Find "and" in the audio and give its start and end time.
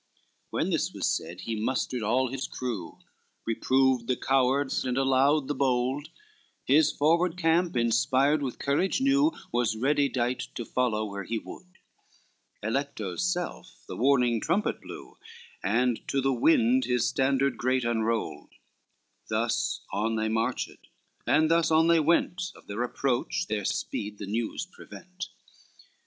4.83-4.97, 15.63-15.99, 21.27-21.51